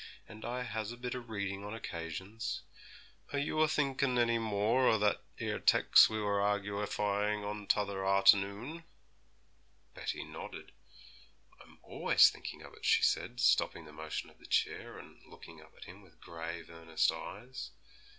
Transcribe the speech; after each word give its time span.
And 0.27 0.43
I 0.43 0.63
has 0.63 0.91
a 0.91 0.97
bit 0.97 1.13
o' 1.13 1.19
reading 1.19 1.63
on 1.63 1.75
occasions. 1.75 2.63
Are 3.33 3.37
you 3.37 3.59
a 3.61 3.67
thinkin' 3.67 4.17
any 4.17 4.39
more 4.39 4.87
o' 4.87 4.97
that 4.97 5.21
'ere 5.37 5.59
tex' 5.59 6.07
that 6.07 6.13
we 6.15 6.19
was 6.19 6.25
a 6.25 6.41
argufying 6.59 7.45
on 7.45 7.67
t'other 7.67 8.03
arter 8.03 8.35
noon?' 8.37 8.83
Betty 9.93 10.23
nodded. 10.23 10.71
'I'm 11.61 11.77
always 11.83 12.31
thinking 12.31 12.63
of 12.63 12.73
it,' 12.73 12.83
she 12.83 13.03
said, 13.03 13.39
stopping 13.39 13.85
the 13.85 13.93
motion 13.93 14.31
of 14.31 14.39
the 14.39 14.47
chair, 14.47 14.97
and 14.97 15.21
looking 15.27 15.61
up 15.61 15.73
at 15.77 15.83
him 15.85 16.01
with 16.01 16.19
grave, 16.19 16.71
earnest 16.71 17.11
eyes. 17.11 17.69